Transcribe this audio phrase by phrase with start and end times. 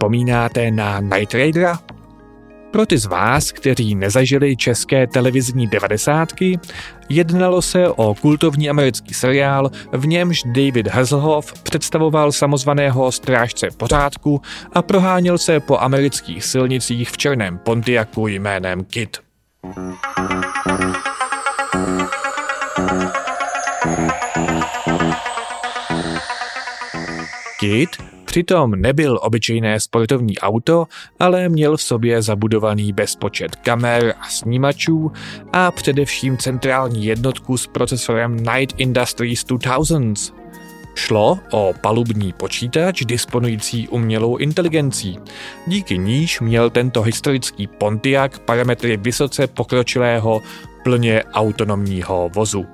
[0.00, 1.78] vzpomínáte na Night Raidera?
[2.70, 6.58] Pro ty z vás, kteří nezažili české televizní devadesátky,
[7.08, 14.40] jednalo se o kultovní americký seriál, v němž David Hasselhoff představoval samozvaného strážce pořádku
[14.72, 19.16] a proháněl se po amerických silnicích v černém Pontiacu jménem Kid.
[27.58, 30.86] Kid Přitom nebyl obyčejné sportovní auto,
[31.20, 35.12] ale měl v sobě zabudovaný bezpočet kamer a snímačů
[35.52, 40.32] a především centrální jednotku s procesorem Night Industries 2000.
[40.94, 45.18] Šlo o palubní počítač disponující umělou inteligencí.
[45.66, 50.42] Díky níž měl tento historický Pontiac parametry vysoce pokročilého,
[50.84, 52.66] plně autonomního vozu.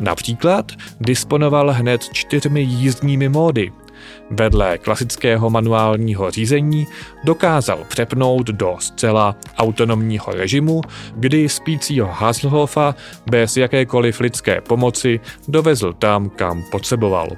[0.00, 3.72] Například disponoval hned čtyřmi jízdními módy–
[4.30, 6.86] Vedle klasického manuálního řízení
[7.24, 10.80] dokázal přepnout do zcela autonomního režimu,
[11.14, 12.94] kdy spícího Haslhofa
[13.30, 17.28] bez jakékoliv lidské pomoci dovezl tam, kam potřeboval.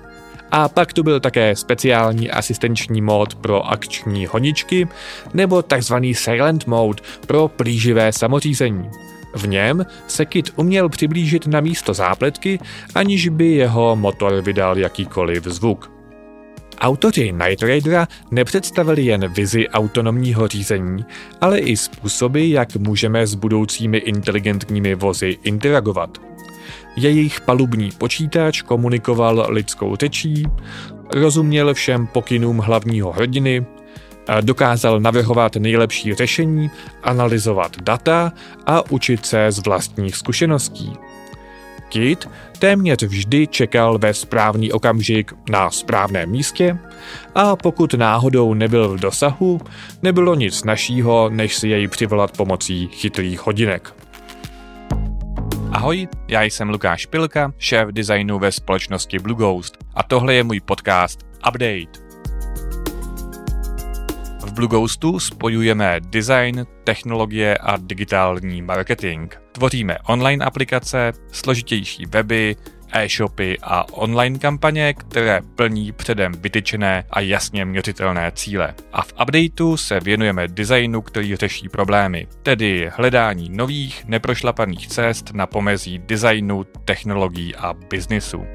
[0.51, 4.89] A pak tu byl také speciální asistenční mód pro akční honičky
[5.35, 5.95] nebo tzv.
[6.13, 8.91] silent mode pro plíživé samořízení.
[9.35, 12.59] V něm se Kit uměl přiblížit na místo zápletky,
[12.95, 15.98] aniž by jeho motor vydal jakýkoliv zvuk.
[16.81, 21.05] Autoři Night Raidera nepředstavili jen vizi autonomního řízení,
[21.41, 26.19] ale i způsoby, jak můžeme s budoucími inteligentními vozy interagovat.
[26.97, 30.47] Jejich palubní počítač komunikoval lidskou řečí,
[31.15, 33.67] rozuměl všem pokynům hlavního hrdiny,
[34.41, 36.71] dokázal navrhovat nejlepší řešení,
[37.03, 38.33] analyzovat data
[38.67, 40.93] a učit se z vlastních zkušeností.
[41.89, 46.79] Kit téměř vždy čekal ve správný okamžik na správném místě
[47.35, 49.61] a pokud náhodou nebyl v dosahu,
[50.03, 53.95] nebylo nic našího, než si jej přivolat pomocí chytrých hodinek.
[55.73, 60.61] Ahoj, já jsem Lukáš Pilka, šéf designu ve společnosti Blue Ghost a tohle je můj
[60.61, 62.08] podcast Update.
[64.59, 69.33] Blue Ghostu spojujeme design, technologie a digitální marketing.
[69.53, 72.57] Tvoříme online aplikace, složitější weby,
[72.93, 78.75] e-shopy a online kampaně, které plní předem vytyčené a jasně měřitelné cíle.
[78.93, 85.47] A v updateu se věnujeme designu, který řeší problémy, tedy hledání nových, neprošlapaných cest na
[85.47, 88.47] pomezí designu, technologií a biznisu.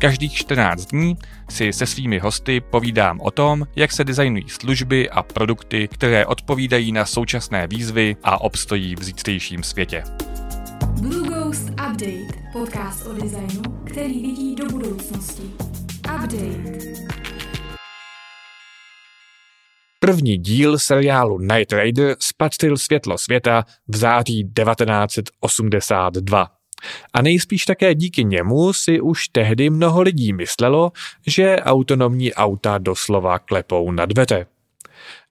[0.00, 1.16] Každých 14 dní
[1.50, 6.92] si se svými hosty povídám o tom, jak se designují služby a produkty, které odpovídají
[6.92, 10.02] na současné výzvy a obstojí v zítřejším světě.
[11.00, 15.42] Blue Ghost Update, podcast o designu, který vidí do budoucnosti.
[16.14, 16.80] Update.
[19.98, 26.59] První díl seriálu Night Raider spatřil světlo světa v září 1982.
[27.14, 30.92] A nejspíš také díky němu si už tehdy mnoho lidí myslelo,
[31.26, 34.46] že autonomní auta doslova klepou na dveře.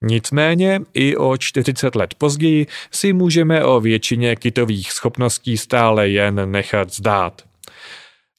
[0.01, 6.93] Nicméně i o 40 let později si můžeme o většině kitových schopností stále jen nechat
[6.93, 7.41] zdát.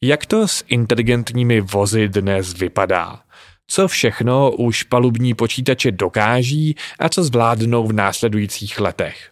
[0.02, 3.20] Jak to s inteligentními vozy dnes vypadá?
[3.66, 9.30] Co všechno už palubní počítače dokáží a co zvládnou v následujících letech?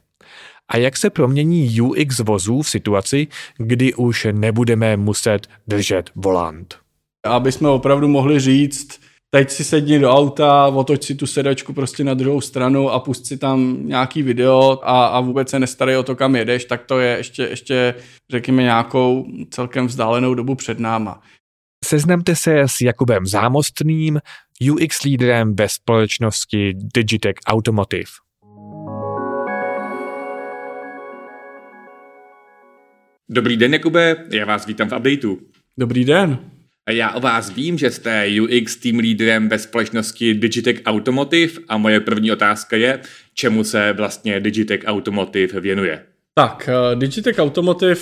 [0.68, 6.78] A jak se promění UX vozů v situaci, kdy už nebudeme muset držet volant.
[7.26, 12.04] Aby jsme opravdu mohli říct, teď si sedni do auta, otoč si tu sedačku prostě
[12.04, 16.02] na druhou stranu a pust si tam nějaký video a, a vůbec se nestarej o
[16.02, 17.94] to, kam jedeš, tak to je ještě, ještě
[18.30, 21.20] řekněme, nějakou celkem vzdálenou dobu před náma.
[21.84, 24.20] Seznamte se s Jakubem Zámostným,
[24.70, 28.10] UX lídrem ve společnosti Digitech Automotive.
[33.30, 35.38] Dobrý den, Jakube, já vás vítám v updateu.
[35.78, 36.38] Dobrý den.
[36.90, 42.00] Já o vás vím, že jste UX team lídrem ve společnosti Digitech Automotive a moje
[42.00, 43.00] první otázka je,
[43.34, 46.04] čemu se vlastně Digitech Automotive věnuje?
[46.34, 48.00] Tak, eh, Digitech Automotive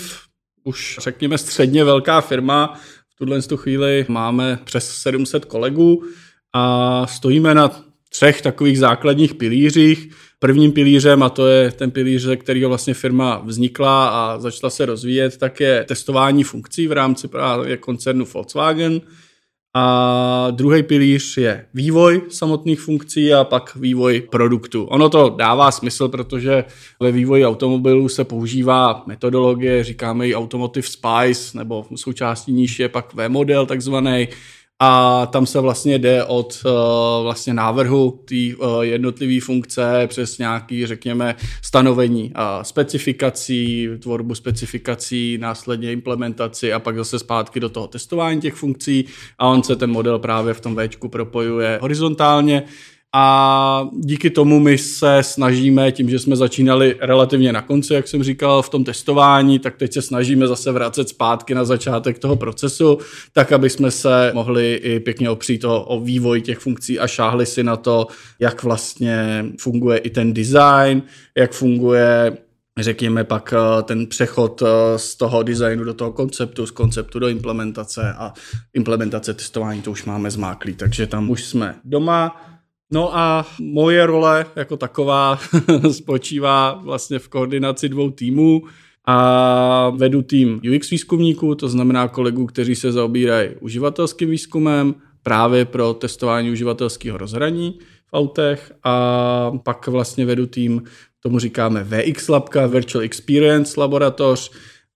[0.65, 2.81] už řekněme středně velká firma.
[3.15, 6.05] V tuhle chvíli máme přes 700 kolegů
[6.53, 12.37] a stojíme na třech takových základních pilířích prvním pilířem, a to je ten pilíř, ze
[12.37, 17.77] kterého vlastně firma vznikla a začala se rozvíjet, tak je testování funkcí v rámci právě
[17.77, 19.01] koncernu Volkswagen.
[19.79, 24.85] A druhý pilíř je vývoj samotných funkcí a pak vývoj produktu.
[24.85, 26.65] Ono to dává smysl, protože
[27.01, 33.15] ve vývoji automobilů se používá metodologie, říkáme ji Automotive Spice, nebo součástí níž je pak
[33.15, 34.29] V-model takzvaný,
[34.81, 36.73] a tam se vlastně jde od uh,
[37.23, 45.93] vlastně návrhu té uh, jednotlivé funkce přes nějaký, řekněme, stanovení uh, specifikací, tvorbu specifikací, následně
[45.93, 49.05] implementaci a pak zase zpátky do toho testování těch funkcí.
[49.39, 52.63] A on se ten model právě v tom Včku propojuje horizontálně
[53.19, 58.23] a díky tomu my se snažíme, tím, že jsme začínali relativně na konci, jak jsem
[58.23, 62.99] říkal, v tom testování, tak teď se snažíme zase vracet zpátky na začátek toho procesu,
[63.33, 67.47] tak aby jsme se mohli i pěkně opřít o, o vývoj těch funkcí a šáhli
[67.47, 68.07] si na to,
[68.39, 71.03] jak vlastně funguje i ten design,
[71.37, 72.37] jak funguje
[72.79, 77.29] řekněme pak eh, ten přechod eh, z toho designu do toho konceptu, z konceptu do
[77.29, 78.33] implementace a
[78.75, 82.56] implementace testování to už máme zmáklý, takže tam už jsme doma.
[82.93, 85.39] No a moje role jako taková
[85.93, 88.63] spočívá vlastně v koordinaci dvou týmů
[89.05, 95.95] a vedu tým UX výzkumníků, to znamená kolegů, kteří se zaobírají uživatelským výzkumem právě pro
[95.95, 100.83] testování uživatelského rozhraní v autech a pak vlastně vedu tým,
[101.21, 104.51] tomu říkáme VX Labka, Virtual Experience laboratoř,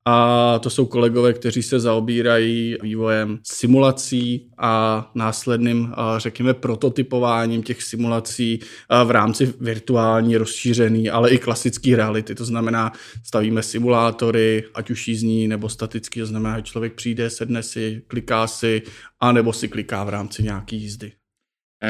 [0.05, 8.61] a to jsou kolegové, kteří se zaobírají vývojem simulací a následným, řekněme, prototypováním těch simulací
[9.05, 12.35] v rámci virtuální, rozšířený, ale i klasické reality.
[12.35, 12.93] To znamená,
[13.25, 18.47] stavíme simulátory, ať už jízdní nebo statický, to znamená, že člověk přijde, sedne si, kliká
[18.47, 18.83] si,
[19.21, 21.13] a nebo si kliká v rámci nějaký jízdy.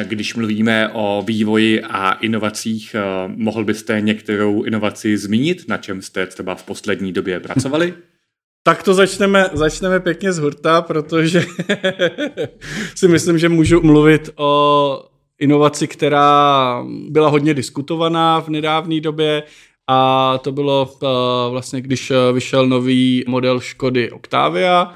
[0.04, 3.02] Když mluvíme o vývoji a inovacích, eh,
[3.36, 7.94] mohl byste některou inovaci zmínit, na čem jste třeba v poslední době pracovali?
[8.62, 11.44] Tak to začneme, začneme pěkně z hurta, protože
[12.94, 15.04] si myslím, že můžu mluvit o
[15.38, 19.42] inovaci, která byla hodně diskutovaná v nedávné době
[19.86, 21.08] a to bylo uh,
[21.50, 24.94] vlastně, když vyšel nový model Škody Octavia,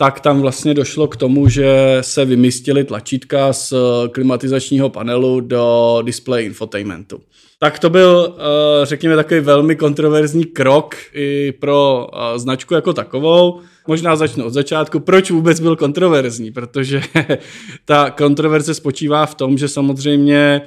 [0.00, 3.74] tak tam vlastně došlo k tomu, že se vymístily tlačítka z
[4.12, 7.20] klimatizačního panelu do display infotainmentu.
[7.58, 13.60] Tak to byl, eh, řekněme, takový velmi kontroverzní krok i pro eh, značku jako takovou.
[13.86, 15.00] Možná začnu od začátku.
[15.00, 16.50] Proč vůbec byl kontroverzní?
[16.50, 17.02] Protože
[17.84, 20.62] ta kontroverze spočívá v tom, že samozřejmě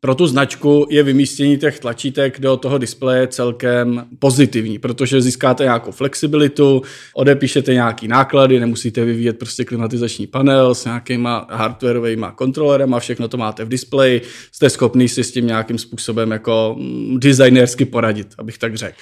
[0.00, 5.90] pro tu značku je vymístění těch tlačítek do toho displeje celkem pozitivní, protože získáte nějakou
[5.90, 6.82] flexibilitu,
[7.14, 13.36] odepíšete nějaký náklady, nemusíte vyvíjet prostě klimatizační panel s nějakýma hardwareovými kontrolerem a všechno to
[13.36, 14.22] máte v displeji,
[14.52, 18.96] jste schopný si s tím nějakým způsobem jako mm, designersky poradit, abych tak řekl.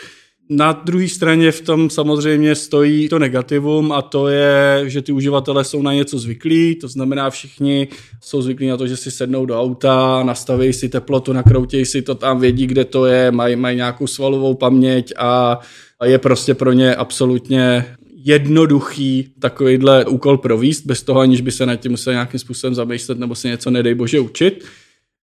[0.51, 5.65] Na druhé straně v tom samozřejmě stojí to negativum a to je, že ty uživatelé
[5.65, 7.89] jsou na něco zvyklí, to znamená všichni
[8.21, 12.15] jsou zvyklí na to, že si sednou do auta, nastaví si teplotu, nakroutějí si to
[12.15, 15.61] tam, vědí, kde to je, mají, mají nějakou svalovou paměť a
[16.05, 17.85] je prostě pro ně absolutně
[18.17, 23.19] jednoduchý takovýhle úkol províst, bez toho, aniž by se nad tím musel nějakým způsobem zamýšlet
[23.19, 24.65] nebo si něco, nedej bože, učit.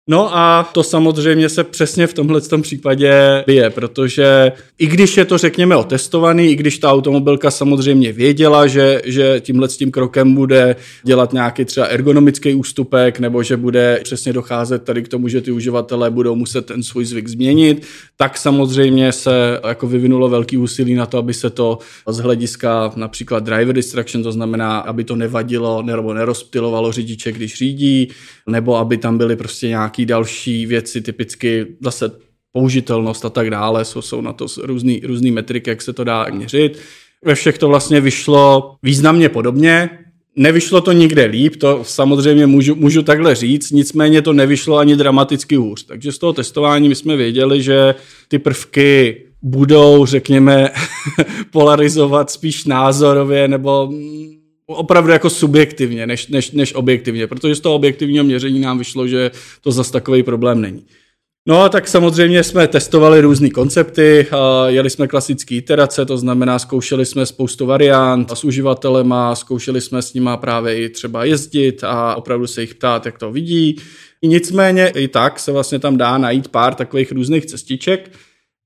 [0.09, 5.38] No a to samozřejmě se přesně v tomhle případě bije, protože i když je to,
[5.38, 11.33] řekněme, otestovaný, i když ta automobilka samozřejmě věděla, že, že tímhle tím krokem bude dělat
[11.33, 16.09] nějaký třeba ergonomický ústupek, nebo že bude přesně docházet tady k tomu, že ty uživatelé
[16.09, 17.86] budou muset ten svůj zvyk změnit,
[18.18, 21.77] tak samozřejmě se jako vyvinulo velký úsilí na to, aby se to
[22.08, 28.08] z hlediska například driver distraction, to znamená, aby to nevadilo nebo nerozptilovalo řidiče, když řídí,
[28.48, 32.12] nebo aby tam byly prostě nějaký další věci, typicky zase
[32.51, 36.25] použitelnost a tak dále, jsou, jsou na to různý, různý metriky, jak se to dá
[36.31, 36.79] měřit.
[37.25, 39.89] Ve všech to vlastně vyšlo významně podobně,
[40.36, 45.55] Nevyšlo to nikde líp, to samozřejmě můžu, můžu takhle říct, nicméně to nevyšlo ani dramaticky
[45.55, 45.83] hůř.
[45.83, 47.95] Takže z toho testování my jsme věděli, že
[48.27, 50.69] ty prvky budou, řekněme,
[51.51, 53.89] polarizovat spíš názorově nebo
[54.75, 59.31] opravdu jako subjektivně, než, než, než objektivně, protože z toho objektivního měření nám vyšlo, že
[59.61, 60.85] to zas takový problém není.
[61.47, 64.27] No a tak samozřejmě jsme testovali různé koncepty,
[64.67, 70.13] jeli jsme klasické iterace, to znamená zkoušeli jsme spoustu variant s uživatelema, zkoušeli jsme s
[70.13, 73.75] nima právě i třeba jezdit a opravdu se jich ptát, jak to vidí.
[74.23, 78.11] Nicméně i tak se vlastně tam dá najít pár takových různých cestiček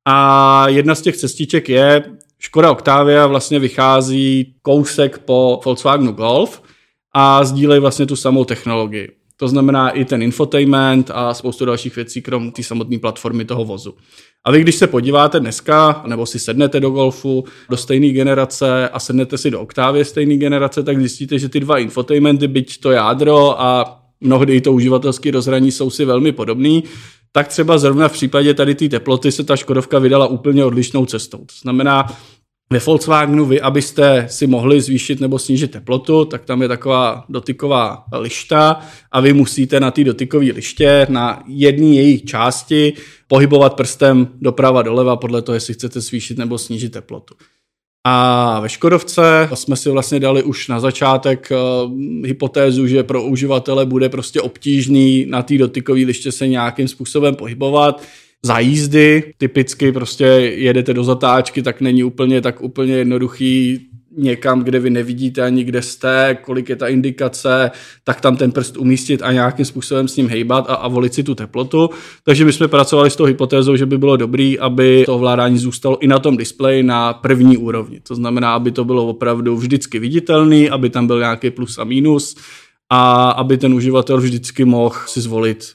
[0.08, 2.04] a jedna z těch cestiček je
[2.46, 6.62] Škoda Octavia vlastně vychází kousek po Volkswagenu Golf
[7.14, 9.12] a sdílejí vlastně tu samou technologii.
[9.38, 13.94] To znamená i ten infotainment a spoustu dalších věcí, krom té samotné platformy toho vozu.
[14.44, 19.00] A vy, když se podíváte dneska, nebo si sednete do Golfu do stejné generace a
[19.00, 23.62] sednete si do Octavie stejné generace, tak zjistíte, že ty dva infotainmenty, byť to jádro
[23.62, 26.84] a mnohdy i to uživatelské rozhraní jsou si velmi podobný,
[27.32, 31.38] tak třeba zrovna v případě tady té teploty se ta Škodovka vydala úplně odlišnou cestou.
[31.38, 32.08] To znamená,
[32.70, 38.04] ve Volkswagenu vy, abyste si mohli zvýšit nebo snížit teplotu, tak tam je taková dotyková
[38.14, 38.80] lišta
[39.12, 42.94] a vy musíte na té dotykové liště na jedné jejich části
[43.28, 47.36] pohybovat prstem doprava doleva podle toho, jestli chcete zvýšit nebo snížit teplotu.
[48.08, 51.92] A ve Škodovce jsme si vlastně dali už na začátek uh,
[52.26, 58.02] hypotézu, že pro uživatele bude prostě obtížný na té dotykové liště se nějakým způsobem pohybovat
[58.46, 59.34] za jízdy.
[59.38, 60.24] Typicky prostě
[60.56, 63.80] jedete do zatáčky, tak není úplně tak úplně jednoduchý
[64.18, 67.72] někam, kde vy nevidíte ani kde jste, kolik je ta indikace,
[68.04, 71.24] tak tam ten prst umístit a nějakým způsobem s ním hejbat a, a volit si
[71.24, 71.90] tu teplotu.
[72.24, 75.98] Takže my jsme pracovali s tou hypotézou, že by bylo dobré, aby to ovládání zůstalo
[76.00, 78.00] i na tom displeji na první úrovni.
[78.08, 82.36] To znamená, aby to bylo opravdu vždycky viditelný, aby tam byl nějaký plus a minus
[82.90, 85.75] a aby ten uživatel vždycky mohl si zvolit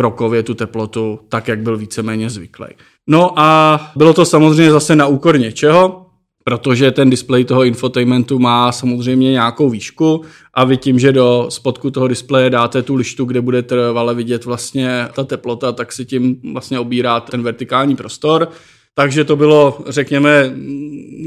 [0.00, 2.66] krokově tu teplotu, tak jak byl víceméně zvyklý.
[3.06, 6.06] No a bylo to samozřejmě zase na úkor něčeho,
[6.44, 11.90] protože ten displej toho infotainmentu má samozřejmě nějakou výšku a vy tím, že do spodku
[11.90, 16.40] toho displeje dáte tu lištu, kde bude trvale vidět vlastně ta teplota, tak si tím
[16.52, 18.48] vlastně obíráte ten vertikální prostor.
[18.94, 20.52] Takže to bylo, řekněme,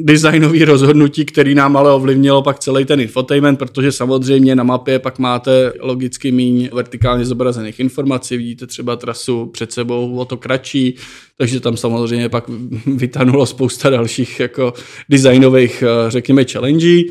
[0.02, 5.20] designový rozhodnutí, který nám ale ovlivnilo pak celý ten infotainment, protože samozřejmě na mapě pak
[5.20, 10.96] máte logicky míň vertikálně zobrazených informací, vidíte třeba trasu před sebou o to kratší,
[11.38, 12.46] takže tam samozřejmě pak
[12.86, 14.74] vytanulo spousta dalších jako
[15.10, 17.04] designových, řekněme, challenge.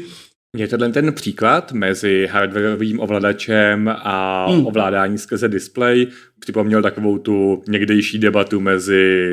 [0.56, 4.66] Mě tenhle ten příklad mezi hardwareovým ovladačem a hmm.
[4.66, 6.06] ovládání skrze display
[6.40, 9.24] připomněl takovou tu někdejší debatu mezi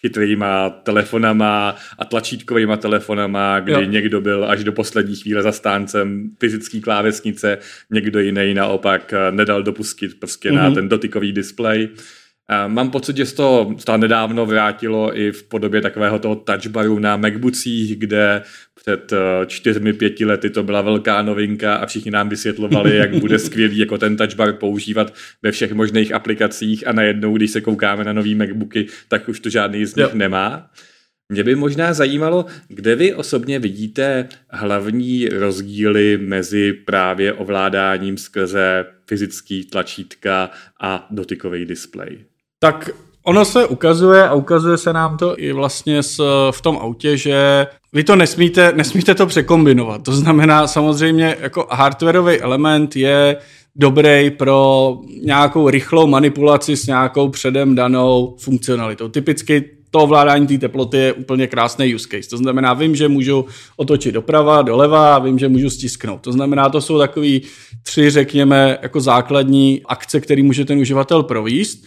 [0.00, 3.82] chytrýma telefonama a tlačítkovýma telefonama, kdy jo.
[3.82, 7.58] někdo byl až do poslední chvíle zastáncem fyzický klávesnice,
[7.90, 10.56] někdo jiný naopak eh, nedal dopustit prostě mm-hmm.
[10.56, 10.74] na mhm.
[10.74, 11.88] ten dotykový displej.
[12.66, 17.16] Mám pocit, že se to stále nedávno vrátilo i v podobě takového toho touchbaru na
[17.16, 18.42] MacBookích, kde
[18.82, 23.38] před eh, čtyřmi, pěti lety to byla velká novinka a všichni nám vysvětlovali, jak bude
[23.48, 28.12] skvělý jako ten touchbar používat ve všech možných aplikacích a najednou, když se koukáme na
[28.12, 30.10] nový MacBooky, tak už to žádný z nich jo.
[30.14, 30.70] nemá.
[31.32, 39.64] Mě by možná zajímalo, kde vy osobně vidíte hlavní rozdíly mezi právě ovládáním skrze fyzický
[39.64, 42.29] tlačítka a dotykový displej.
[42.62, 42.90] Tak
[43.22, 47.66] ono se ukazuje a ukazuje se nám to i vlastně s, v tom autě, že
[47.92, 50.02] vy to nesmíte, nesmíte to překombinovat.
[50.02, 53.36] To znamená samozřejmě jako hardwareový element je
[53.76, 59.08] dobrý pro nějakou rychlou manipulaci s nějakou předem danou funkcionalitou.
[59.08, 62.30] Typicky to ovládání té teploty je úplně krásný use case.
[62.30, 66.20] To znamená, vím, že můžu otočit doprava, doleva, vím, že můžu stisknout.
[66.20, 67.42] To znamená, to jsou takový
[67.82, 71.84] tři, řekněme, jako základní akce, které může ten uživatel províst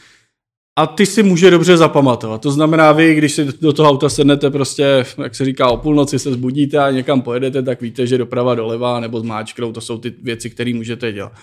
[0.76, 2.42] a ty si může dobře zapamatovat.
[2.42, 6.20] To znamená, vy, když si do toho auta sednete prostě, jak se říká, o půlnoci
[6.20, 10.14] se zbudíte a někam pojedete, tak víte, že doprava doleva nebo zmáčknou, to jsou ty
[10.22, 11.34] věci, které můžete dělat.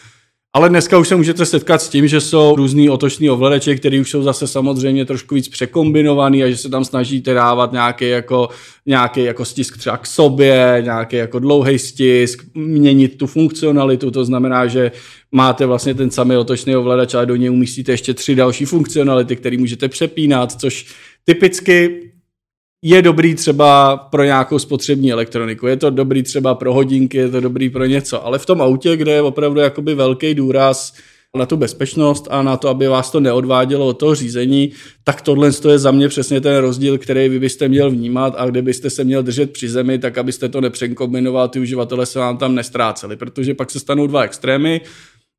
[0.52, 4.10] Ale dneska už se můžete setkat s tím, že jsou různý otoční ovladače, které už
[4.10, 8.48] jsou zase samozřejmě trošku víc překombinovaný a že se tam snažíte dávat nějaký jako,
[8.86, 14.66] nějaký jako stisk třeba k sobě, nějaký jako dlouhý stisk, měnit tu funkcionalitu, to znamená,
[14.66, 14.92] že
[15.32, 19.58] máte vlastně ten samý otočný ovladač, ale do něj umístíte ještě tři další funkcionality, které
[19.58, 20.86] můžete přepínat, což
[21.24, 22.09] typicky
[22.82, 27.40] je dobrý třeba pro nějakou spotřební elektroniku, je to dobrý třeba pro hodinky, je to
[27.40, 30.94] dobrý pro něco, ale v tom autě, kde je opravdu jakoby velký důraz
[31.36, 34.72] na tu bezpečnost a na to, aby vás to neodvádělo od toho řízení,
[35.04, 38.62] tak tohle je za mě přesně ten rozdíl, který vy byste měl vnímat a kde
[38.62, 42.54] byste se měl držet při zemi, tak abyste to nepřekombinoval, ty uživatelé se vám tam
[42.54, 44.80] nestráceli, protože pak se stanou dva extrémy,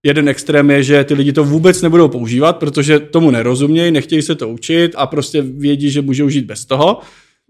[0.06, 4.36] Jeden extrém je, že ty lidi to vůbec nebudou používat, protože tomu nerozumějí, nechtějí se
[4.36, 7.00] to učit a prostě vědí, že můžou žít bez toho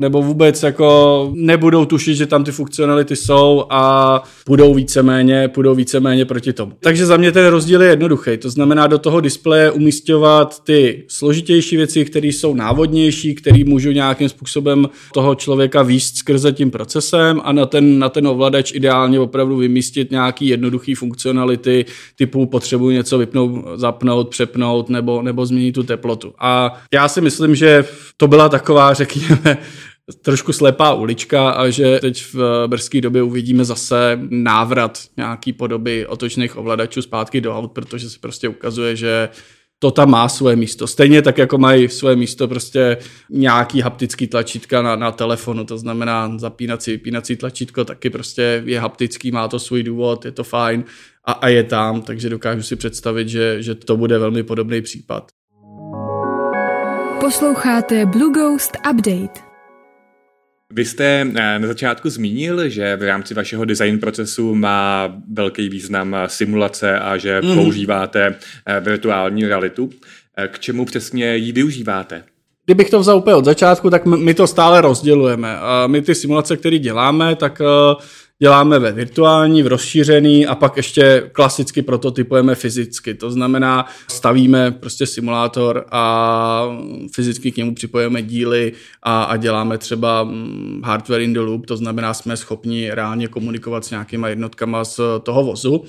[0.01, 6.25] nebo vůbec jako nebudou tušit, že tam ty funkcionality jsou a budou víceméně, budou víceméně
[6.25, 6.71] proti tomu.
[6.79, 8.37] Takže za mě ten rozdíl je jednoduchý.
[8.37, 14.29] To znamená do toho displeje umístěvat ty složitější věci, které jsou návodnější, které můžou nějakým
[14.29, 19.57] způsobem toho člověka výst skrze tím procesem a na ten, na ten ovladač ideálně opravdu
[19.57, 26.33] vymístit nějaký jednoduchý funkcionality typu potřebuji něco vypnout, zapnout, přepnout nebo, nebo změnit tu teplotu.
[26.39, 27.85] A já si myslím, že
[28.17, 29.57] to byla taková, řekněme,
[30.21, 36.57] trošku slepá ulička a že teď v brzké době uvidíme zase návrat nějaký podoby otočných
[36.57, 39.29] ovladačů zpátky do aut, protože se prostě ukazuje, že
[39.79, 40.87] to tam má svoje místo.
[40.87, 42.97] Stejně tak, jako mají svoje místo prostě
[43.29, 49.31] nějaký haptický tlačítka na, na telefonu, to znamená zapínací, vypínací tlačítko taky prostě je haptický,
[49.31, 50.83] má to svůj důvod, je to fajn
[51.25, 55.31] a, a je tam, takže dokážu si představit, že, že to bude velmi podobný případ.
[57.19, 59.50] Posloucháte Blue Ghost Update.
[60.71, 66.15] Vy jste eh, na začátku zmínil, že v rámci vašeho design procesu má velký význam
[66.27, 67.55] simulace a že mm.
[67.55, 68.35] používáte
[68.65, 69.89] eh, virtuální realitu.
[70.37, 72.23] Eh, k čemu přesně ji využíváte?
[72.65, 75.57] Kdybych to vzal úplně od začátku, tak my to stále rozdělujeme.
[75.87, 77.61] My ty simulace, které děláme, tak
[78.41, 83.13] děláme ve virtuální, v rozšířený a pak ještě klasicky prototypujeme fyzicky.
[83.13, 86.65] To znamená, stavíme prostě simulátor a
[87.11, 91.77] fyzicky k němu připojíme díly a, a děláme třeba mm, hardware in the loop, to
[91.77, 95.83] znamená, jsme schopni reálně komunikovat s nějakýma jednotkama z toho vozu.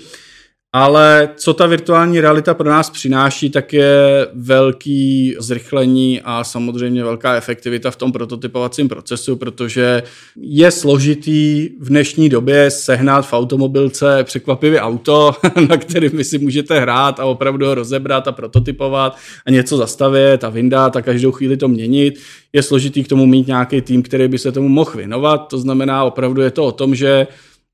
[0.74, 7.34] Ale co ta virtuální realita pro nás přináší, tak je velký zrychlení a samozřejmě velká
[7.34, 10.02] efektivita v tom prototypovacím procesu, protože
[10.36, 15.32] je složitý v dnešní době sehnat v automobilce překvapivě auto,
[15.68, 20.44] na kterým vy si můžete hrát a opravdu ho rozebrat a prototypovat a něco zastavit
[20.44, 22.20] a vyndat a každou chvíli to měnit.
[22.52, 25.38] Je složitý k tomu mít nějaký tým, který by se tomu mohl věnovat.
[25.38, 27.26] To znamená, opravdu je to o tom, že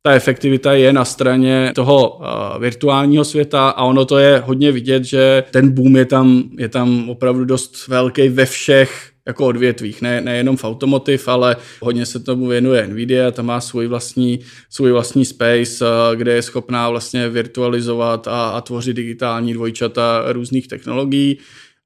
[0.03, 2.25] ta efektivita je na straně toho uh,
[2.61, 7.11] virtuálního světa a ono to je hodně vidět, že ten boom je tam, je tam
[7.11, 12.47] opravdu dost velký ve všech jako odvětvích, ne, nejenom v automotiv, ale hodně se tomu
[12.47, 14.41] věnuje Nvidia, tam má svůj vlastní,
[14.71, 20.69] svůj vlastní space, uh, kde je schopná vlastně virtualizovat a, a tvořit digitální dvojčata různých
[20.69, 21.39] technologií.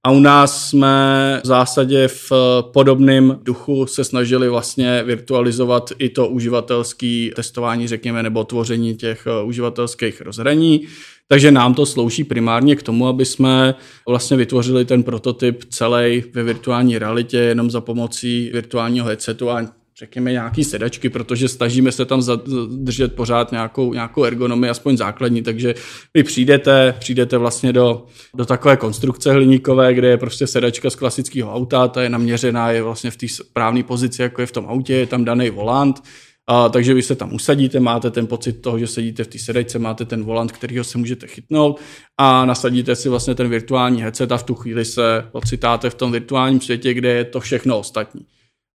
[0.05, 2.33] A u nás jsme v zásadě v
[2.73, 9.45] podobném duchu se snažili vlastně virtualizovat i to uživatelské testování, řekněme, nebo tvoření těch eh,
[9.45, 10.87] uživatelských rozhraní.
[11.29, 13.75] Takže nám to slouží primárně k tomu, aby jsme
[14.09, 20.33] vlastně vytvořili ten prototyp celý ve virtuální realitě jenom za pomocí virtuálního headsetu a řekněme,
[20.33, 22.23] nějaký sedačky, protože snažíme se tam
[22.71, 25.75] držet pořád nějakou, nějakou ergonomii, aspoň základní, takže
[26.15, 28.07] vy přijdete, přijdete vlastně do,
[28.37, 32.83] do takové konstrukce hliníkové, kde je prostě sedačka z klasického auta, ta je naměřená, je
[32.83, 36.03] vlastně v té správné pozici, jako je v tom autě, je tam daný volant,
[36.47, 39.79] a, takže vy se tam usadíte, máte ten pocit toho, že sedíte v té sedačce,
[39.79, 41.81] máte ten volant, kterýho se můžete chytnout
[42.19, 46.13] a nasadíte si vlastně ten virtuální headset a v tu chvíli se ocitáte v tom
[46.13, 48.27] virtuálním světě, kde je to všechno ostatní.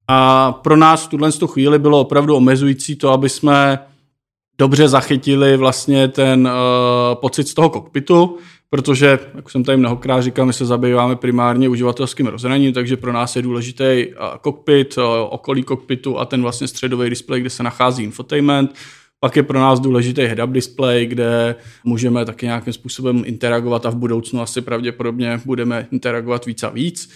[0.08, 3.80] A pro nás v tuhle chvíli bylo opravdu omezující to, aby jsme
[4.58, 8.38] dobře zachytili vlastně ten uh, pocit z toho kokpitu,
[8.70, 13.36] protože, jak jsem tady mnohokrát říkal, my se zabýváme primárně uživatelským rozhraním, takže pro nás
[13.36, 18.04] je důležitý uh, kokpit, uh, okolí kokpitu a ten vlastně středový displej, kde se nachází
[18.04, 18.76] infotainment.
[19.20, 23.96] Pak je pro nás důležitý head-up display, kde můžeme taky nějakým způsobem interagovat a v
[23.96, 27.10] budoucnu asi pravděpodobně budeme interagovat víc a víc.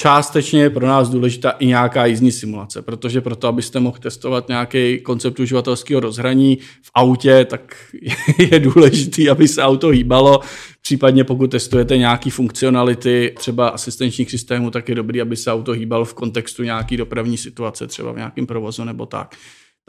[0.00, 5.00] Částečně je pro nás důležitá i nějaká jízdní simulace, protože proto, abyste mohl testovat nějaký
[5.00, 7.76] koncept uživatelského rozhraní v autě, tak
[8.52, 10.40] je důležitý, aby se auto hýbalo.
[10.82, 16.04] Případně pokud testujete nějaké funkcionality třeba asistenčních systémů, tak je dobrý, aby se auto hýbalo
[16.04, 19.34] v kontextu nějaké dopravní situace, třeba v nějakém provozu nebo tak.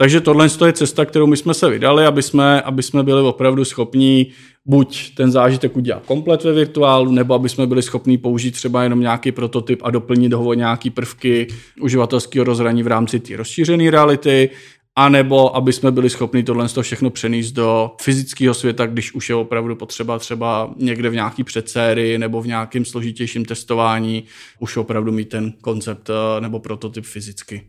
[0.00, 3.64] Takže tohle je cesta, kterou my jsme se vydali, aby jsme, aby jsme byli opravdu
[3.64, 4.26] schopní
[4.66, 9.00] buď ten zážitek udělat komplet ve virtuálu, nebo aby jsme byli schopni použít třeba jenom
[9.00, 11.46] nějaký prototyp a doplnit ho nějaký prvky
[11.80, 14.50] uživatelského rozhraní v rámci té rozšířené reality,
[14.96, 19.34] a nebo aby jsme byli schopni tohle všechno přenést do fyzického světa, když už je
[19.34, 24.24] opravdu potřeba třeba někde v nějaký předsérii nebo v nějakém složitějším testování
[24.58, 27.62] už opravdu mít ten koncept eh, nebo prototyp fyzicky.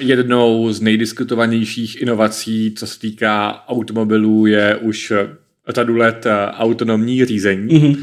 [0.00, 5.12] Jednou z nejdiskutovanějších inovací, co se týká automobilů, je už
[5.68, 7.74] řadu let eh, autonomní řízení.
[7.74, 7.96] Mm-hmm.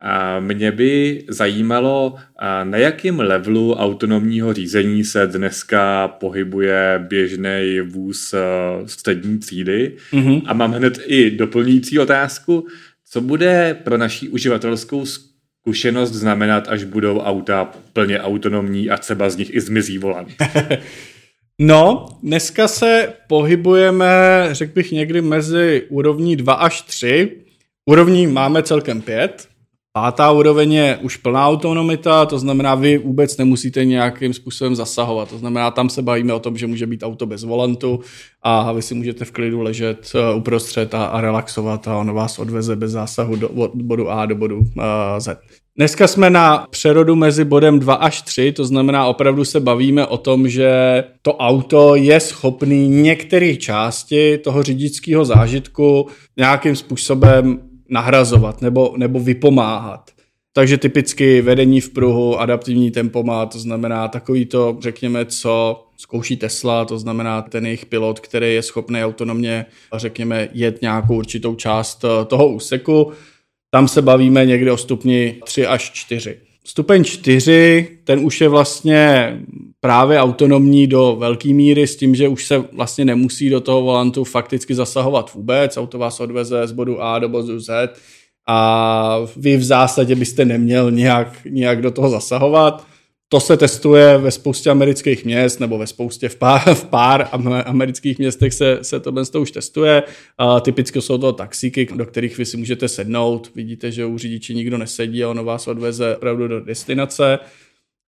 [0.00, 8.34] A mě by zajímalo, eh, na jakém levelu autonomního řízení se dneska pohybuje běžný vůz
[8.34, 8.38] eh,
[8.86, 9.96] střední třídy.
[10.12, 10.42] Mm-hmm.
[10.46, 12.66] A mám hned i doplňující otázku,
[13.10, 19.36] co bude pro naší uživatelskou zkušenost znamenat, až budou auta plně autonomní a třeba z
[19.36, 20.28] nich i zmizí volant.
[21.60, 27.36] No, dneska se pohybujeme, řekl bych, někdy mezi úrovní 2 až 3.
[27.86, 29.48] Úrovní máme celkem 5.
[29.92, 35.28] Pátá úroveň je už plná autonomita, to znamená, vy vůbec nemusíte nějakým způsobem zasahovat.
[35.28, 38.00] To znamená, tam se bavíme o tom, že může být auto bez volantu
[38.42, 42.38] a vy si můžete v klidu ležet eh, uprostřed a, a relaxovat a ono vás
[42.38, 44.64] odveze bez zásahu do, od bodu A do bodu uh,
[45.18, 45.40] Z.
[45.78, 50.16] Dneska jsme na přerodu mezi bodem 2 až 3, to znamená opravdu se bavíme o
[50.18, 50.70] tom, že
[51.22, 57.58] to auto je schopný některé části toho řidičského zážitku nějakým způsobem
[57.88, 60.10] nahrazovat nebo, nebo vypomáhat.
[60.52, 66.84] Takže typicky vedení v pruhu, adaptivní tempomat, to znamená takový to, řekněme, co zkouší Tesla,
[66.84, 72.48] to znamená ten jejich pilot, který je schopný autonomně, řekněme, jet nějakou určitou část toho
[72.48, 73.12] úseku
[73.76, 76.36] tam se bavíme někde o stupni 3 až 4.
[76.64, 79.36] Stupeň 4, ten už je vlastně
[79.80, 84.24] právě autonomní do velké míry s tím, že už se vlastně nemusí do toho volantu
[84.24, 85.76] fakticky zasahovat vůbec.
[85.76, 87.92] Auto vás odveze z bodu A do bodu Z
[88.46, 92.86] a vy v zásadě byste neměl nějak, nějak do toho zasahovat.
[93.28, 97.28] To se testuje ve spoustě amerických měst, nebo ve spoustě v pár, v pár
[97.64, 100.02] amerických městech se, se to to už testuje.
[100.38, 103.50] A typicky jsou to taxíky, do kterých vy si můžete sednout.
[103.54, 107.38] Vidíte, že u řidiči nikdo nesedí a ono vás odveze opravdu do destinace.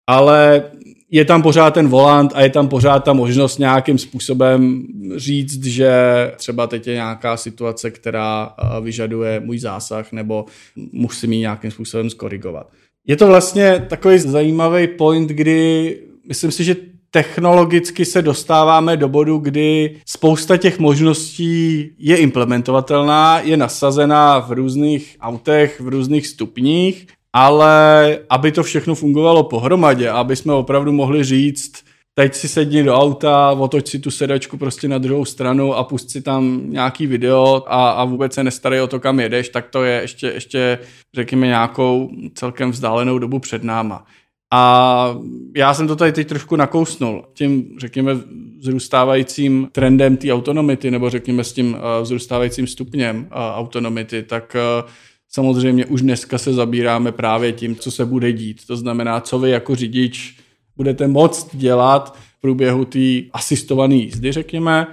[0.06, 0.70] Ale
[1.10, 5.92] je tam pořád ten volant a je tam pořád ta možnost nějakým způsobem říct, že
[6.36, 10.44] třeba teď je nějaká situace, která vyžaduje můj zásah nebo
[10.92, 12.70] musím ji nějakým způsobem skorigovat.
[13.08, 16.76] Je to vlastně takový zajímavý point, kdy myslím si, že
[17.10, 25.16] technologicky se dostáváme do bodu, kdy spousta těch možností je implementovatelná, je nasazená v různých
[25.20, 31.72] autech, v různých stupních, ale aby to všechno fungovalo pohromadě, aby jsme opravdu mohli říct,
[32.18, 36.10] teď si sedni do auta, otoč si tu sedačku prostě na druhou stranu a pust
[36.10, 39.84] si tam nějaký video a, a vůbec se nestarej o to, kam jedeš, tak to
[39.84, 40.78] je ještě, ještě
[41.14, 44.06] řekněme, nějakou celkem vzdálenou dobu před náma.
[44.52, 45.14] A
[45.56, 47.24] já jsem to tady teď trošku nakousnul.
[47.34, 48.16] Tím, řekněme,
[48.58, 54.90] vzrůstávajícím trendem té autonomity, nebo řekněme s tím uh, vzrůstávajícím stupněm uh, autonomity, tak uh,
[55.28, 58.66] samozřejmě už dneska se zabíráme právě tím, co se bude dít.
[58.66, 60.38] To znamená, co vy jako řidič
[60.78, 62.98] budete moct dělat v průběhu té
[63.32, 64.86] asistované jízdy, řekněme,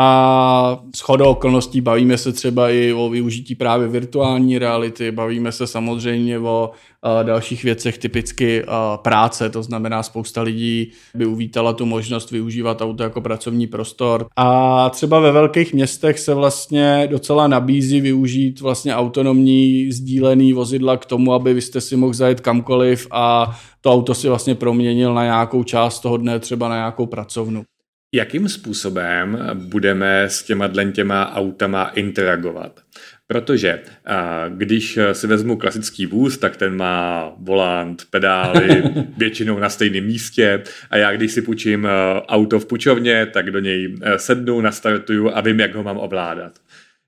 [0.00, 5.66] a s chodou okolností bavíme se třeba i o využití právě virtuální reality, bavíme se
[5.66, 6.70] samozřejmě o
[7.22, 8.64] dalších věcech, typicky
[9.02, 14.26] práce, to znamená spousta lidí by uvítala tu možnost využívat auto jako pracovní prostor.
[14.36, 21.06] A třeba ve velkých městech se vlastně docela nabízí využít vlastně autonomní sdílený vozidla k
[21.06, 25.24] tomu, aby vy jste si mohl zajet kamkoliv a to auto si vlastně proměnil na
[25.24, 27.62] nějakou část toho dne, třeba na nějakou pracovnu.
[28.14, 32.80] Jakým způsobem budeme s těma těma autama interagovat?
[33.26, 33.80] Protože
[34.48, 38.82] když si vezmu klasický vůz, tak ten má volant, pedály,
[39.16, 41.88] většinou na stejném místě a já když si půjčím
[42.28, 46.52] auto v půjčovně, tak do něj sednu, nastartuju a vím, jak ho mám ovládat.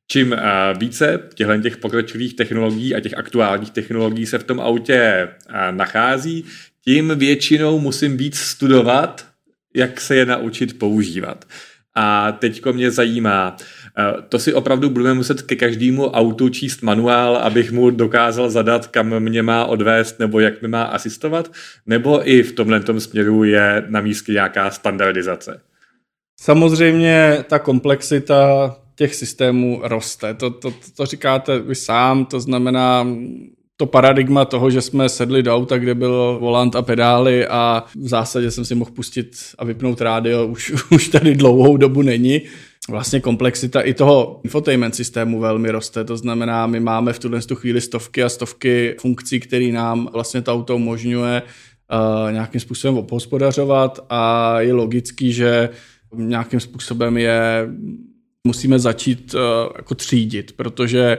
[0.06, 0.36] Čím
[0.78, 5.28] více těchto těch pokročilých technologií a těch aktuálních technologií se v tom autě
[5.70, 6.44] nachází,
[6.84, 9.29] tím většinou musím víc studovat,
[9.74, 11.44] jak se je naučit používat.
[11.94, 13.56] A teďko mě zajímá,
[13.98, 18.87] eh, to si opravdu budeme muset ke každému autu číst manuál, abych mu dokázal zadat,
[18.87, 21.52] kam mě má odvést nebo jak mi má asistovat,
[21.87, 25.61] nebo i v tomhle směru je na místě nějaká standardizace?
[26.40, 30.35] Samozřejmě ta komplexita těch systémů roste.
[30.35, 33.06] To, to, to říkáte vy sám, to znamená,
[33.80, 38.08] to paradigma toho, že jsme sedli do auta, kde byl volant a pedály a v
[38.08, 42.42] zásadě jsem si mohl pustit a vypnout rádio, už, už tady dlouhou dobu není.
[42.90, 47.80] Vlastně komplexita i toho infotainment systému velmi roste, to znamená, my máme v tuhle chvíli
[47.80, 54.54] stovky a stovky funkcí, které nám vlastně to auto umožňuje uh, nějakým způsobem obhospodařovat a
[54.60, 55.68] je logický, že
[56.14, 57.68] nějakým způsobem je
[58.46, 59.40] musíme začít uh,
[59.76, 61.18] jako třídit, protože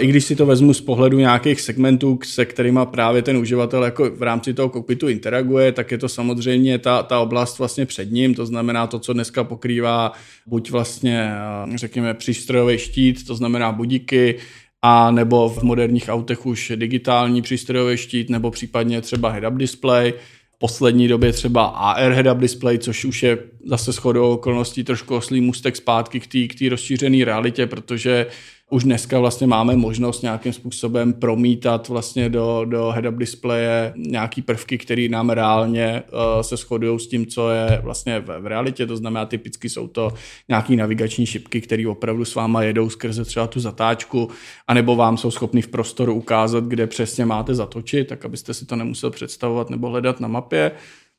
[0.00, 4.10] i když si to vezmu z pohledu nějakých segmentů, se kterými právě ten uživatel jako
[4.10, 8.34] v rámci toho kokpitu interaguje, tak je to samozřejmě ta, ta oblast vlastně před ním,
[8.34, 10.12] to znamená to, co dneska pokrývá
[10.46, 14.38] buď vlastně, eh, řekněme, přístrojový štít, to znamená budíky,
[14.82, 20.14] a nebo v moderních autech už digitální přístrojový štít, nebo případně třeba head-up display,
[20.62, 25.76] poslední době třeba AR head-up display, což už je zase shodou okolností trošku oslý můstek
[25.76, 28.26] zpátky k té rozšířené realitě, protože
[28.72, 34.78] už dneska vlastně máme možnost nějakým způsobem promítat vlastně do, do head-up displeje nějaký prvky,
[34.78, 38.96] které nám reálně uh, se shodují s tím, co je vlastně v, v realitě, to
[38.96, 40.12] znamená typicky jsou to
[40.48, 44.28] nějaký navigační šipky, které opravdu s váma jedou skrze třeba tu zatáčku,
[44.68, 48.76] anebo vám jsou schopny v prostoru ukázat, kde přesně máte zatočit, tak abyste si to
[48.76, 50.72] nemusel představovat nebo hledat na mapě.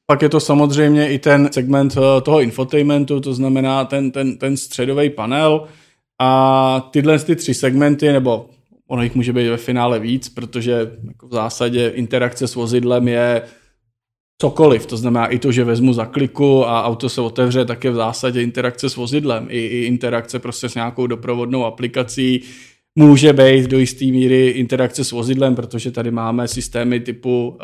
[0.05, 4.57] Pak je to samozřejmě i ten segment eh, toho infotainmentu, to znamená ten, ten, ten
[4.57, 5.67] středový panel,
[6.21, 8.49] a tyhle ty tři segmenty, nebo
[8.87, 13.41] ono jich může být ve finále víc, protože jako v zásadě interakce s vozidlem je
[14.41, 14.85] cokoliv.
[14.85, 17.95] To znamená i to, že vezmu za kliku a auto se otevře, tak je v
[17.95, 19.47] zásadě interakce s vozidlem.
[19.49, 22.41] I, i interakce prostě s nějakou doprovodnou aplikací.
[22.99, 27.57] Může být do jisté míry interakce s vozidlem, protože tady máme systémy typu uh,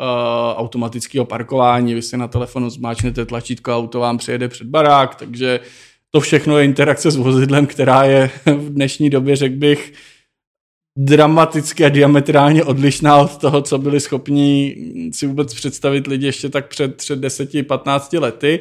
[0.56, 1.94] automatického parkování.
[1.94, 5.60] Vy si na telefonu zmáčnete tlačítko, auto vám přijede před barák, takže
[6.10, 9.92] to všechno je interakce s vozidlem, která je v dnešní době, řekl bych,
[10.98, 14.76] dramaticky a diametrálně odlišná od toho, co byli schopni
[15.12, 18.60] si vůbec představit lidi ještě tak před, před 10-15 lety.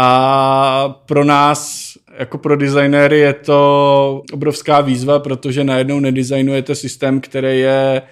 [0.00, 7.60] A pro nás, jako pro designéry, je to obrovská výzva, protože najednou nedesignujete systém, který
[7.60, 8.02] je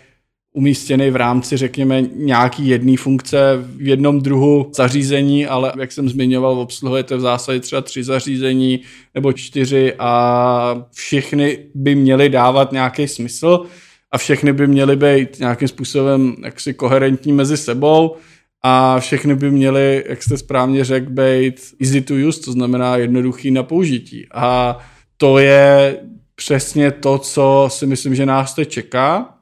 [0.56, 6.58] umístěný v rámci, řekněme, nějaký jedné funkce v jednom druhu zařízení, ale jak jsem zmiňoval,
[6.58, 8.80] obsluhujete v zásadě třeba tři zařízení
[9.14, 13.62] nebo čtyři a všechny by měly dávat nějaký smysl
[14.10, 18.16] a všechny by měly být nějakým způsobem jaksi koherentní mezi sebou
[18.62, 23.50] a všechny by měly, jak jste správně řekl, být easy to use, to znamená jednoduchý
[23.50, 24.26] na použití.
[24.34, 24.78] A
[25.16, 25.96] to je
[26.34, 29.35] přesně to, co si myslím, že nás teď čeká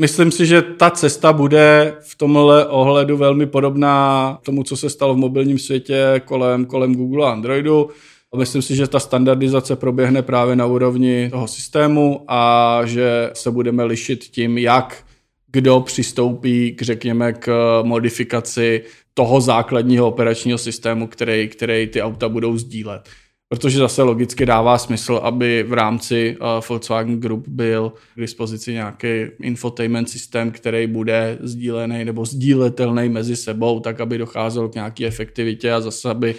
[0.00, 5.14] Myslím si, že ta cesta bude v tomhle ohledu velmi podobná tomu, co se stalo
[5.14, 7.90] v mobilním světě kolem, kolem Google a Androidu.
[8.36, 13.84] Myslím si, že ta standardizace proběhne právě na úrovni toho systému a že se budeme
[13.84, 15.04] lišit tím, jak
[15.52, 18.84] kdo přistoupí k, řekněme, k modifikaci
[19.14, 23.08] toho základního operačního systému, který, který ty auta budou sdílet
[23.52, 29.08] protože zase logicky dává smysl, aby v rámci uh, Volkswagen Group byl k dispozici nějaký
[29.42, 35.72] infotainment systém, který bude sdílený nebo sdíletelný mezi sebou, tak aby docházelo k nějaké efektivitě
[35.72, 36.34] a zase, aby,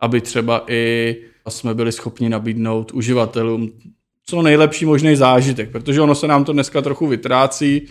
[0.00, 1.16] aby třeba i
[1.48, 3.72] jsme byli schopni nabídnout uživatelům
[4.26, 7.82] co nejlepší možný zážitek, protože ono se nám to dneska trochu vytrácí,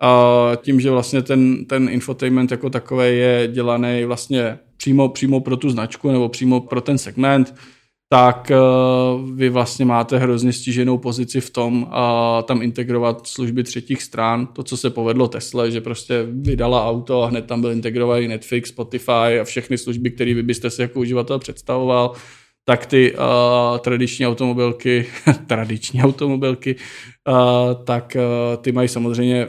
[0.00, 5.56] a tím, že vlastně ten, ten infotainment jako takový je dělaný vlastně přímo, přímo pro
[5.56, 7.54] tu značku nebo přímo pro ten segment,
[8.12, 11.88] tak uh, vy vlastně máte hrozně stíženou pozici v tom uh,
[12.42, 14.46] tam integrovat služby třetích stran.
[14.46, 18.68] To, co se povedlo Tesla, že prostě vydala auto a hned tam byl integrovaný Netflix,
[18.68, 22.12] Spotify a všechny služby, které vy byste si jako uživatel představoval,
[22.64, 25.06] tak ty uh, tradiční automobilky,
[25.46, 26.76] tradiční automobilky,
[27.28, 29.48] uh, tak uh, ty mají samozřejmě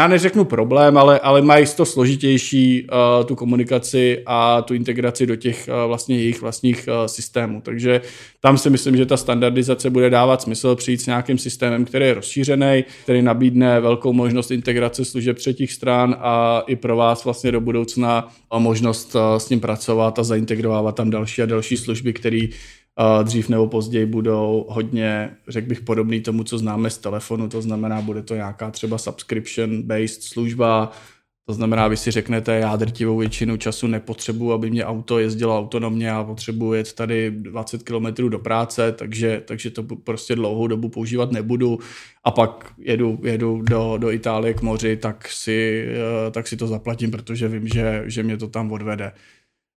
[0.00, 5.36] já neřeknu problém, ale, ale mají to složitější uh, tu komunikaci a tu integraci do
[5.36, 7.60] těch uh, vlastně jejich vlastních uh, systémů.
[7.60, 8.00] Takže
[8.40, 12.14] tam si myslím, že ta standardizace bude dávat smysl přijít s nějakým systémem, který je
[12.14, 17.60] rozšířený, který nabídne velkou možnost integrace služeb třetích stran a i pro vás vlastně do
[17.60, 22.46] budoucna možnost uh, s ním pracovat a zaintegrovávat tam další a další služby, které
[23.22, 28.00] dřív nebo později budou hodně, řekl bych, podobný tomu, co známe z telefonu, to znamená,
[28.00, 30.92] bude to nějaká třeba subscription-based služba,
[31.50, 36.12] to znamená, vy si řeknete, já drtivou většinu času nepotřebuji, aby mě auto jezdilo autonomně
[36.12, 41.32] a potřebuji jet tady 20 km do práce, takže, takže to prostě dlouhou dobu používat
[41.32, 41.78] nebudu.
[42.24, 46.66] A pak jedu, jedu do, do Itálie k moři, tak si, eh, tak si to
[46.66, 49.12] zaplatím, protože vím, že, že mě to tam odvede.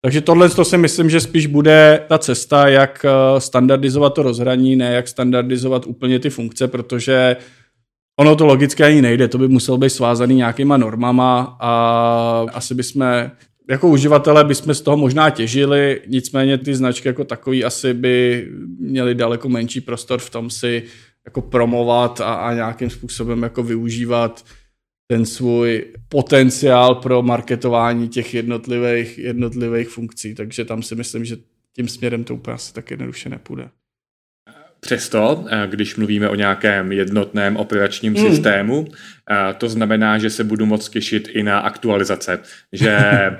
[0.02, 4.76] Takže tohle to si myslím, že spíš bude ta cesta, jak eh, standardizovat to rozhraní,
[4.76, 7.36] ne jak standardizovat úplně ty funkce, protože
[8.20, 13.30] ono to logicky ani nejde, to by muselo být svázaný nějakýma normama a asi bychom
[13.70, 19.14] jako uživatelé bychom z toho možná těžili, nicméně ty značky jako takový asi by měly
[19.14, 20.82] daleko menší prostor v tom si
[21.24, 24.44] jako promovat a, a nějakým způsobem jako využívat
[25.10, 30.34] ten svůj potenciál pro marketování těch jednotlivých, jednotlivých funkcí.
[30.34, 31.36] Takže tam si myslím, že
[31.72, 33.70] tím směrem to úplně asi tak jednoduše nepůjde.
[34.80, 38.18] Přesto, eh, když mluvíme o nějakém jednotném operačním mm.
[38.18, 38.86] systému,
[39.30, 42.38] eh, to znamená, že se budu moc těšit i na aktualizace.
[42.72, 43.36] Že eh,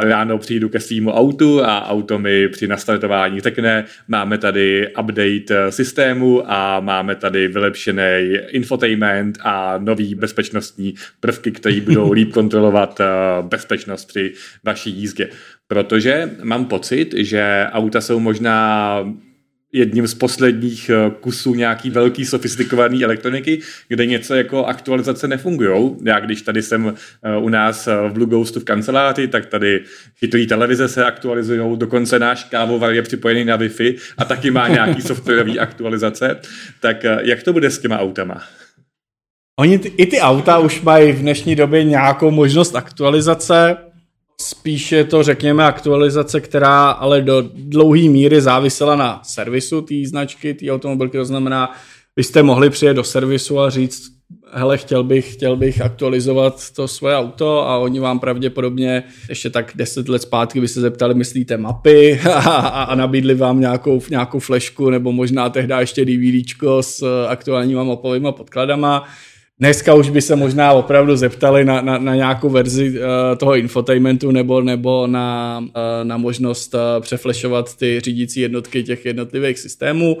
[0.00, 6.52] ráno přijdu ke svýmu autu a auto mi při nastartování řekne, máme tady update systému
[6.52, 13.00] a máme tady vylepšený infotainment a nový bezpečnostní prvky, které budou líp kontrolovat
[13.42, 14.32] bezpečnost při
[14.64, 15.28] vaší jízdě.
[15.66, 18.98] Protože mám pocit, že auta jsou možná
[19.72, 25.96] jedním z posledních eh, kusů nějaký velký sofistikovaný elektroniky, kde něco jako aktualizace nefungují.
[26.04, 29.80] Já když tady jsem eh, u nás eh, v Blue Ghostu v kanceláři, tak tady
[30.18, 35.02] chytrý televize se aktualizují, dokonce náš kávovar je připojený na Wi-Fi a taky má nějaký
[35.08, 36.40] softwarový aktualizace.
[36.80, 38.42] Tak jak to bude s těma autama?
[39.60, 43.76] Oni ty, i ty auta už mají v dnešní době nějakou možnost aktualizace,
[44.44, 50.70] Spíše to, řekněme, aktualizace, která ale do dlouhé míry závisela na servisu té značky, té
[50.70, 51.72] automobilky, to znamená,
[52.16, 54.12] vy jste mohli přijet do servisu a říct,
[54.52, 59.72] hele, chtěl bych, chtěl bych aktualizovat to svoje auto a oni vám pravděpodobně ještě tak
[59.74, 62.20] deset let zpátky by se zeptali, myslíte mapy?
[62.34, 67.84] A, a, a nabídli vám nějakou, nějakou flešku nebo možná tehdy ještě DVDčko s aktuálníma
[67.84, 69.04] mapovými podkladama
[69.60, 73.04] Dneska už by se možná opravdu zeptali na, na, na nějakou verzi uh,
[73.38, 75.68] toho infotainmentu nebo, nebo na, uh,
[76.02, 80.18] na možnost uh, přeflešovat ty řídící jednotky těch jednotlivých systémů.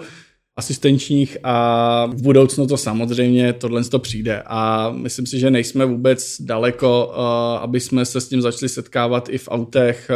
[0.56, 6.36] asistenčních a v budoucnu to samozřejmě tohle to přijde a myslím si, že nejsme vůbec
[6.40, 7.12] daleko,
[7.60, 10.10] aby jsme se s tím začali setkávat i v autech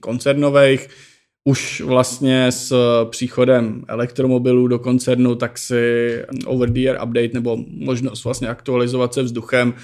[0.00, 0.88] koncernových,
[1.46, 2.74] už vlastně s
[3.10, 6.14] příchodem elektromobilů do koncernu, tak si
[6.46, 9.74] over the air update nebo možnost vlastně aktualizovat se vzduchem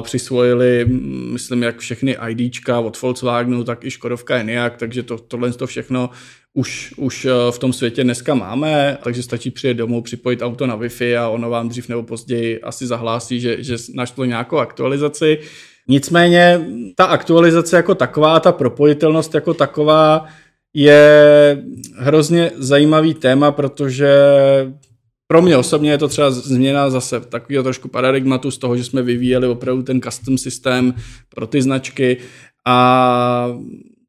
[0.00, 0.84] přisvojili,
[1.32, 6.10] myslím, jak všechny IDčka od Volkswagenu, tak i Škodovka Enyaq, takže to, tohle to všechno
[6.54, 11.18] už, už v tom světě dneska máme, takže stačí přijet domů, připojit auto na Wi-Fi
[11.18, 15.38] a ono vám dřív nebo později asi zahlásí, že, že našlo nějakou aktualizaci.
[15.88, 20.26] Nicméně ta aktualizace jako taková, ta propojitelnost jako taková,
[20.78, 21.62] je
[21.96, 24.10] hrozně zajímavý téma, protože
[25.26, 29.02] pro mě osobně je to třeba změna zase takového trošku paradigmatu z toho, že jsme
[29.02, 30.94] vyvíjeli opravdu ten custom systém
[31.34, 32.16] pro ty značky
[32.66, 33.48] a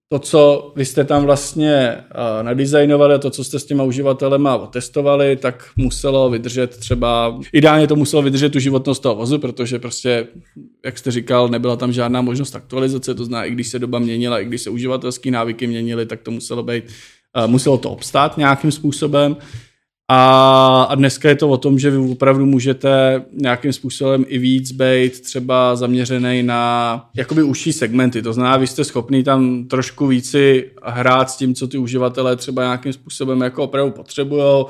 [0.09, 1.97] to, co vy jste tam vlastně
[2.41, 8.21] nadizajnovali, to, co jste s těma uživatelema otestovali, tak muselo vydržet třeba, ideálně to muselo
[8.21, 10.27] vydržet tu životnost toho vozu, protože prostě,
[10.85, 14.39] jak jste říkal, nebyla tam žádná možnost aktualizace, to znamená, i když se doba měnila,
[14.39, 16.83] i když se uživatelské návyky měnily, tak to muselo být,
[17.47, 19.37] muselo to obstát nějakým způsobem.
[20.09, 24.71] A, a dneska je to o tom, že vy opravdu můžete nějakým způsobem i víc
[24.71, 28.21] být třeba zaměřený na jakoby užší segmenty.
[28.21, 32.61] To znamená, vy jste schopný tam trošku víci hrát s tím, co ty uživatelé třeba
[32.61, 34.65] nějakým způsobem jako opravdu potřebují.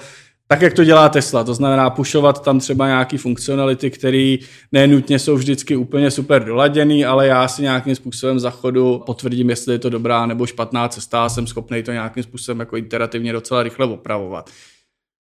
[0.47, 4.37] Tak, jak to dělá Tesla, to znamená pušovat tam třeba nějaké funkcionality, které
[4.71, 9.73] nenutně jsou vždycky úplně super doladěný, ale já si nějakým způsobem za chodu potvrdím, jestli
[9.73, 13.63] je to dobrá nebo špatná cesta a jsem schopný to nějakým způsobem jako iterativně docela
[13.63, 14.49] rychle opravovat.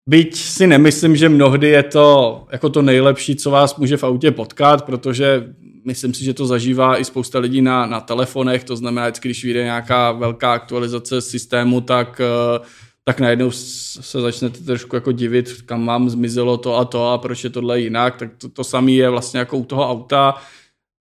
[0.08, 2.08] Byť si nemyslím, že mnohdy je to
[2.52, 5.54] jako to nejlepší, co vás může v autě potkat, protože
[5.86, 9.43] myslím si, že to zažívá i spousta lidí na, na telefonech, to znamená, že když
[9.43, 12.60] vyjde nějaká velká aktualizace systému, tak, eh,
[13.04, 17.43] tak najednou se začnete trošku jako divit, kam vám zmizelo to a to a proč
[17.43, 20.36] je tohle jinak, tak to, to samé je vlastně jako u toho auta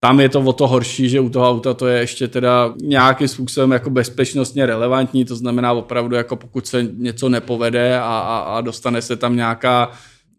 [0.04, 3.28] tam je to o to horší, že u toho auta to je ještě teda nějakým
[3.28, 8.62] způsobem jako bezpečnostně relevantní, to znamená opravdu jako pokud se něco nepovede a, a, a
[8.62, 9.92] dostane se tam nějaká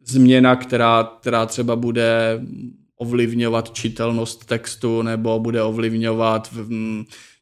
[0.07, 2.41] změna, která, která třeba bude
[2.99, 6.69] ovlivňovat čitelnost textu nebo bude ovlivňovat v,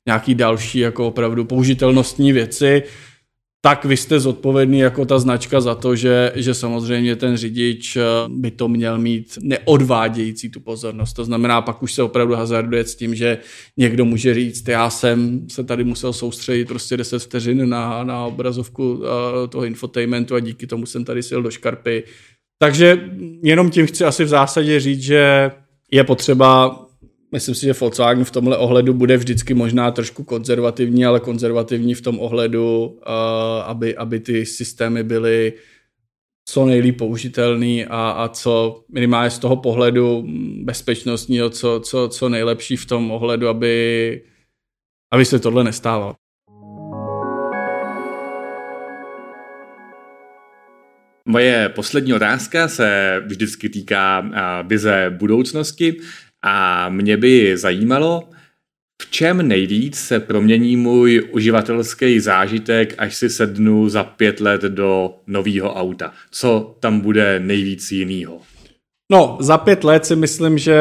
[0.07, 2.83] nějaký další jako opravdu použitelnostní věci,
[3.65, 8.03] tak vy jste zodpovědný jako ta značka za to, že, že samozřejmě ten řidič eh,
[8.29, 11.13] by to měl mít neodvádějící tu pozornost.
[11.13, 13.39] To znamená, pak už se opravdu hazarduje s tím, že
[13.77, 18.93] někdo může říct, já jsem se tady musel soustředit prostě 10 vteřin na, na obrazovku
[18.93, 19.07] uh,
[19.49, 22.05] toho infotainmentu a díky tomu jsem tady sil do škarpy.
[22.59, 23.11] Takže
[23.43, 25.51] jenom tím chci asi v zásadě říct, že
[25.91, 26.83] je potřeba
[27.33, 32.01] Myslím si, že Volkswagen v tomhle ohledu bude vždycky možná trošku konzervativní, ale konzervativní v
[32.01, 33.03] tom ohledu, uh,
[33.65, 35.53] aby, aby ty systémy byly
[36.49, 40.25] co nejlíp použitelný a, a co minimálně z toho pohledu
[40.63, 44.23] bezpečnostního, co, co, co nejlepší v tom ohledu, aby,
[45.13, 46.15] aby se tohle nestávalo.
[51.29, 54.31] Moje poslední otázka se vždycky týká
[54.67, 55.97] vize budoucnosti.
[56.43, 58.29] A mě by zajímalo,
[59.03, 65.15] v čem nejvíc se promění můj uživatelský zážitek, až si sednu za pět let do
[65.27, 66.13] nového auta?
[66.31, 68.41] Co tam bude nejvíc jinýho?
[69.13, 70.77] No, za pět let si myslím, že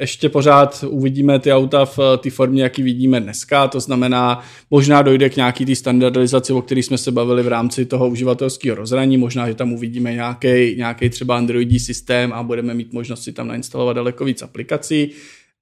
[0.00, 3.68] ještě pořád uvidíme ty auta v té formě, jaký vidíme dneska.
[3.68, 7.84] To znamená, možná dojde k nějaký té standardizaci, o které jsme se bavili v rámci
[7.86, 9.16] toho uživatelského rozhraní.
[9.16, 13.48] Možná, že tam uvidíme nějaký, nějaký třeba Androidí systém a budeme mít možnost si tam
[13.48, 15.10] nainstalovat daleko víc aplikací.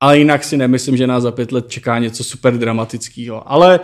[0.00, 3.52] Ale jinak si nemyslím, že nás za pět let čeká něco super dramatického.
[3.52, 3.80] Ale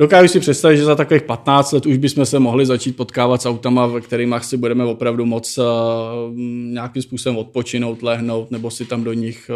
[0.00, 3.46] Dokážu si představit, že za takových 15 let už bychom se mohli začít potkávat s
[3.46, 5.64] autama, ve kterých si budeme opravdu moc uh,
[6.72, 9.50] nějakým způsobem odpočinout, lehnout, nebo si tam do nich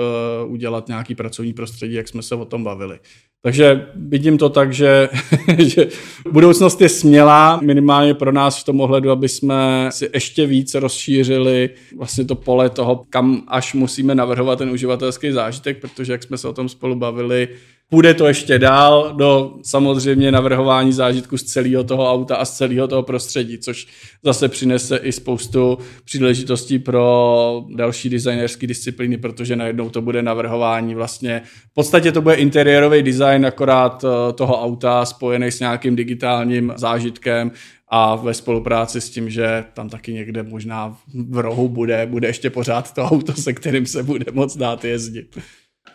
[0.44, 2.98] uh, udělat nějaký pracovní prostředí, jak jsme se o tom bavili.
[3.42, 5.08] Takže vidím to tak, že,
[5.58, 5.88] že
[6.30, 11.70] budoucnost je smělá, minimálně pro nás v tom ohledu, aby jsme si ještě víc rozšířili
[11.96, 16.48] vlastně to pole toho, kam až musíme navrhovat ten uživatelský zážitek, protože jak jsme se
[16.48, 17.48] o tom spolu bavili,
[17.90, 22.88] Půjde to ještě dál do samozřejmě navrhování zážitku z celého toho auta a z celého
[22.88, 23.86] toho prostředí, což
[24.22, 31.42] zase přinese i spoustu příležitostí pro další designerské disciplíny, protože najednou to bude navrhování vlastně,
[31.70, 37.50] v podstatě to bude interiérový design akorát eh, toho auta spojený s nějakým digitálním zážitkem
[37.88, 40.96] a ve spolupráci s tím, že tam taky někde možná
[41.30, 45.38] v rohu bude, bude ještě pořád to auto, se kterým se bude moc dát jezdit.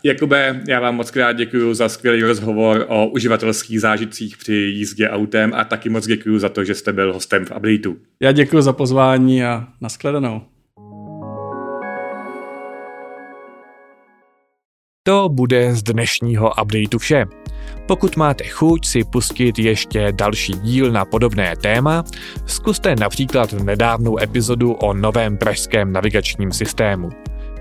[0.03, 5.53] Jakube, já vám moc krát děkuji za skvělý rozhovor o uživatelských zážitcích při jízdě autem
[5.55, 7.97] a taky moc děkuji za to, že jste byl hostem v updateu.
[8.19, 10.41] Já děkuji za pozvání a nashledanou.
[15.03, 17.25] To bude z dnešního updateu vše.
[17.87, 22.03] Pokud máte chuť si pustit ještě další díl na podobné téma,
[22.45, 27.09] zkuste například nedávnou epizodu o novém pražském navigačním systému.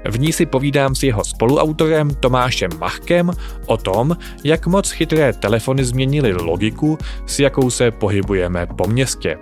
[0.09, 3.31] V ní si povídám s jeho spoluautorem Tomášem Machkem
[3.67, 9.39] o tom, jak moc chytré telefony změnily logiku, s jakou se pohybujeme po městě.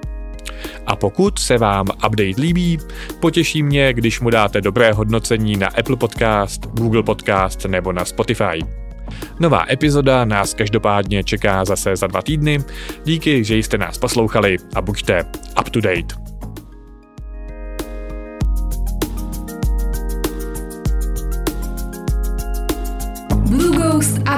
[0.87, 2.79] A pokud se vám update líbí,
[3.21, 8.61] potěší mě, když mu dáte dobré hodnocení na Apple Podcast, Google Podcast nebo na Spotify.
[9.41, 12.59] Nová epizoda nás každopádně čeká zase za dva týdny.
[13.05, 15.25] Díky, že jste nás poslouchali a buďte
[15.61, 16.24] up to date.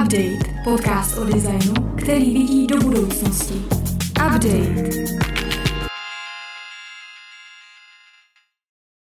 [0.01, 3.53] Update, podcast o designu, který vidí do budoucnosti.
[4.09, 5.36] Update.